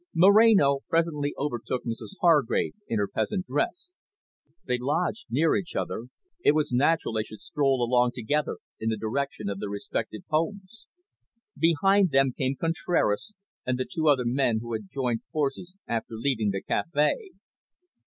[0.15, 3.93] Moreno presently overtook Mrs Hargrave, in her peasant dress.
[4.65, 6.05] They lodged near each other;
[6.43, 10.87] it was natural they should stroll along together in the direction of their respective homes.
[11.55, 13.33] Behind them came Contraras,
[13.63, 17.29] and the two other men who had joined forces after leaving the cafe.